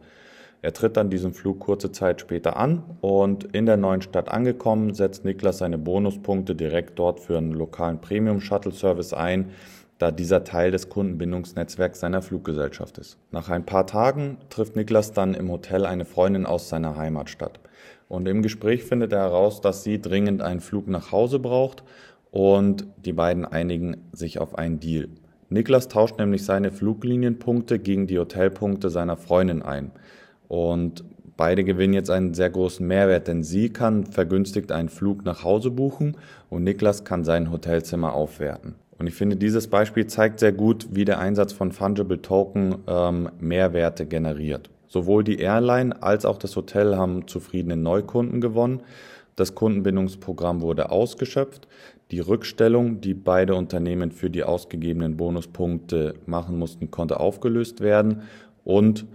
Er 0.64 0.72
tritt 0.72 0.96
dann 0.96 1.10
diesen 1.10 1.34
Flug 1.34 1.60
kurze 1.60 1.92
Zeit 1.92 2.22
später 2.22 2.56
an 2.56 2.84
und 3.02 3.44
in 3.54 3.66
der 3.66 3.76
neuen 3.76 4.02
Stadt 4.02 4.30
angekommen, 4.30 4.94
setzt 4.94 5.26
Niklas 5.26 5.58
seine 5.58 5.78
Bonuspunkte 5.78 6.56
direkt 6.56 6.98
dort 6.98 7.20
für 7.20 7.38
einen 7.38 7.52
lokalen 7.52 8.00
Premium 8.00 8.40
Shuttle 8.40 8.72
Service 8.72 9.12
ein, 9.12 9.50
da 9.98 10.10
dieser 10.10 10.46
Teil 10.46 10.72
des 10.72 10.88
Kundenbindungsnetzwerks 10.88 12.00
seiner 12.00 12.22
Fluggesellschaft 12.22 12.98
ist. 12.98 13.18
Nach 13.30 13.50
ein 13.50 13.66
paar 13.66 13.86
Tagen 13.86 14.38
trifft 14.50 14.78
Niklas 14.78 15.12
dann 15.12 15.34
im 15.34 15.52
Hotel 15.52 15.86
eine 15.86 16.06
Freundin 16.06 16.46
aus 16.46 16.70
seiner 16.70 16.96
Heimatstadt. 16.96 17.60
Und 18.08 18.26
im 18.30 18.42
Gespräch 18.42 18.86
findet 18.86 19.12
er 19.12 19.20
heraus, 19.20 19.60
dass 19.60 19.84
sie 19.84 20.00
dringend 20.00 20.42
einen 20.42 20.62
Flug 20.62 20.88
nach 20.88 21.12
Hause 21.12 21.40
braucht 21.40 21.84
und 22.32 22.88
die 23.04 23.14
beiden 23.14 23.44
einigen 23.44 23.98
sich 24.14 24.40
auf 24.40 24.58
einen 24.58 24.80
Deal. 24.80 25.10
Niklas 25.50 25.90
tauscht 25.90 26.20
nämlich 26.20 26.46
seine 26.46 26.72
Fluglinienpunkte 26.72 27.80
gegen 27.80 28.08
die 28.08 28.18
Hotelpunkte 28.18 28.90
seiner 28.90 29.18
Freundin 29.18 29.62
ein. 29.62 29.92
Und 30.54 31.04
beide 31.36 31.64
gewinnen 31.64 31.96
jetzt 31.96 32.12
einen 32.12 32.36
sehr 32.36 32.52
großen 32.52 32.86
Mehrwert, 32.86 33.28
denn 33.28 33.42
sie 33.42 33.70
kann 33.70 34.06
vergünstigt 34.06 34.72
einen 34.72 34.88
Flug 34.88 35.26
nach 35.26 35.44
Hause 35.44 35.72
buchen 35.72 36.16
und 36.52 36.64
Niklas 36.64 37.04
kann 37.04 37.24
sein 37.24 37.52
Hotelzimmer 37.52 38.14
aufwerten. 38.14 38.76
Und 39.00 39.08
ich 39.08 39.16
finde, 39.16 39.36
dieses 39.36 39.68
Beispiel 39.68 40.06
zeigt 40.06 40.40
sehr 40.40 40.52
gut, 40.52 40.90
wie 40.92 41.06
der 41.06 41.18
Einsatz 41.18 41.54
von 41.54 41.72
Fungible 41.72 42.22
Token 42.22 42.76
ähm, 42.86 43.32
Mehrwerte 43.40 44.06
generiert. 44.06 44.70
Sowohl 44.88 45.24
die 45.24 45.40
Airline 45.40 46.04
als 46.04 46.24
auch 46.24 46.38
das 46.38 46.56
Hotel 46.56 46.98
haben 46.98 47.28
zufriedene 47.28 47.76
Neukunden 47.76 48.40
gewonnen. 48.40 48.84
Das 49.36 49.56
Kundenbindungsprogramm 49.56 50.62
wurde 50.62 50.92
ausgeschöpft. 50.92 51.68
Die 52.12 52.20
Rückstellung, 52.20 53.02
die 53.02 53.16
beide 53.16 53.56
Unternehmen 53.56 54.12
für 54.12 54.30
die 54.30 54.44
ausgegebenen 54.44 55.18
Bonuspunkte 55.18 56.14
machen 56.28 56.60
mussten, 56.60 56.92
konnte 56.92 57.20
aufgelöst 57.20 57.82
werden. 57.82 58.22
Und 58.64 59.08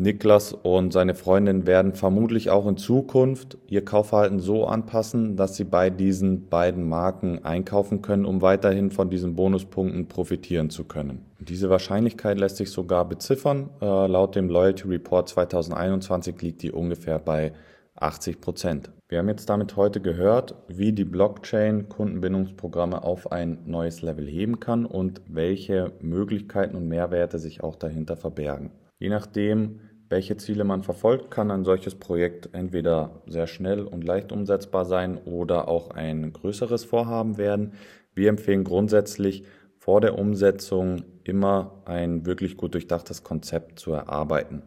Niklas 0.00 0.52
und 0.52 0.92
seine 0.92 1.16
Freundin 1.16 1.66
werden 1.66 1.92
vermutlich 1.92 2.50
auch 2.50 2.68
in 2.68 2.76
Zukunft 2.76 3.58
ihr 3.66 3.84
Kaufverhalten 3.84 4.38
so 4.38 4.64
anpassen, 4.64 5.34
dass 5.34 5.56
sie 5.56 5.64
bei 5.64 5.90
diesen 5.90 6.48
beiden 6.48 6.88
Marken 6.88 7.44
einkaufen 7.44 8.00
können, 8.00 8.24
um 8.24 8.40
weiterhin 8.40 8.92
von 8.92 9.10
diesen 9.10 9.34
Bonuspunkten 9.34 10.06
profitieren 10.06 10.70
zu 10.70 10.84
können. 10.84 11.24
Diese 11.40 11.68
Wahrscheinlichkeit 11.68 12.38
lässt 12.38 12.58
sich 12.58 12.70
sogar 12.70 13.08
beziffern. 13.08 13.70
Äh, 13.80 14.06
laut 14.06 14.36
dem 14.36 14.48
Loyalty 14.48 14.86
Report 14.86 15.28
2021 15.28 16.40
liegt 16.42 16.62
die 16.62 16.70
ungefähr 16.70 17.18
bei 17.18 17.52
80 17.96 18.40
Prozent. 18.40 18.92
Wir 19.08 19.18
haben 19.18 19.28
jetzt 19.28 19.50
damit 19.50 19.74
heute 19.74 20.00
gehört, 20.00 20.54
wie 20.68 20.92
die 20.92 21.06
Blockchain 21.06 21.88
Kundenbindungsprogramme 21.88 23.02
auf 23.02 23.32
ein 23.32 23.58
neues 23.66 24.02
Level 24.02 24.28
heben 24.28 24.60
kann 24.60 24.86
und 24.86 25.22
welche 25.26 25.90
Möglichkeiten 26.00 26.76
und 26.76 26.86
Mehrwerte 26.86 27.40
sich 27.40 27.64
auch 27.64 27.74
dahinter 27.74 28.16
verbergen. 28.16 28.70
Je 28.98 29.08
nachdem, 29.08 29.80
welche 30.08 30.36
Ziele 30.36 30.64
man 30.64 30.82
verfolgt, 30.82 31.30
kann 31.30 31.50
ein 31.50 31.64
solches 31.64 31.94
Projekt 31.94 32.50
entweder 32.52 33.22
sehr 33.26 33.46
schnell 33.46 33.82
und 33.82 34.04
leicht 34.04 34.32
umsetzbar 34.32 34.84
sein 34.84 35.18
oder 35.18 35.68
auch 35.68 35.90
ein 35.90 36.32
größeres 36.32 36.84
Vorhaben 36.84 37.36
werden. 37.36 37.72
Wir 38.14 38.30
empfehlen 38.30 38.64
grundsätzlich 38.64 39.44
vor 39.76 40.00
der 40.00 40.18
Umsetzung 40.18 41.04
immer 41.24 41.82
ein 41.84 42.26
wirklich 42.26 42.56
gut 42.56 42.74
durchdachtes 42.74 43.22
Konzept 43.22 43.78
zu 43.78 43.92
erarbeiten. 43.92 44.62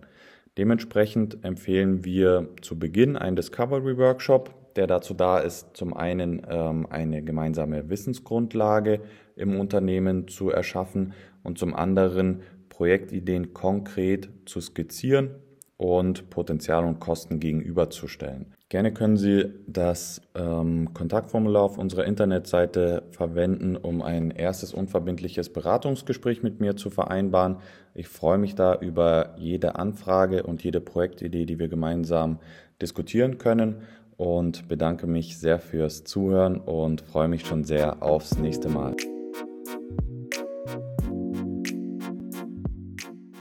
Dementsprechend 0.58 1.44
empfehlen 1.44 2.04
wir 2.04 2.50
zu 2.62 2.78
Beginn 2.78 3.16
einen 3.18 3.36
Discovery 3.36 3.98
Workshop, 3.98 4.54
der 4.76 4.88
dazu 4.88 5.14
da 5.14 5.40
ist, 5.40 5.76
zum 5.76 5.96
einen 5.96 6.46
ähm, 6.50 6.88
eine 6.90 7.24
gemeinsame 7.24 7.90
Wissensgrundlage 7.90 9.02
im 9.42 9.60
Unternehmen 9.60 10.28
zu 10.28 10.50
erschaffen 10.50 11.14
und 11.44 11.58
zum 11.58 11.76
anderen 11.76 12.42
Projektideen 12.70 13.54
konkret 13.54 14.30
zu 14.46 14.62
skizzieren 14.62 15.32
und 15.78 16.30
Potenzial 16.30 16.86
und 16.86 17.00
Kosten 17.00 17.40
gegenüberzustellen. 17.40 18.54
Gerne 18.70 18.94
können 18.94 19.18
Sie 19.18 19.52
das 19.68 20.22
ähm, 20.34 20.94
Kontaktformular 20.94 21.64
auf 21.64 21.78
unserer 21.78 22.06
Internetseite 22.06 23.04
verwenden, 23.12 23.76
um 23.76 24.02
ein 24.02 24.32
erstes 24.32 24.74
unverbindliches 24.74 25.50
Beratungsgespräch 25.50 26.42
mit 26.42 26.62
mir 26.62 26.78
zu 26.78 26.90
vereinbaren. 26.90 27.58
Ich 27.94 28.08
freue 28.08 28.38
mich 28.38 28.56
da 28.56 28.76
über 28.76 29.36
jede 29.38 29.76
Anfrage 29.76 30.44
und 30.44 30.64
jede 30.64 30.80
Projektidee, 30.80 31.46
die 31.46 31.60
wir 31.60 31.68
gemeinsam 31.68 32.40
diskutieren 32.82 33.40
können 33.40 33.82
und 34.16 34.70
bedanke 34.70 35.08
mich 35.08 35.38
sehr 35.38 35.60
fürs 35.60 36.04
Zuhören 36.04 36.58
und 36.58 37.02
freue 37.02 37.28
mich 37.28 37.46
schon 37.46 37.64
sehr 37.64 38.02
aufs 38.02 38.38
nächste 38.38 38.70
Mal. 38.70 38.96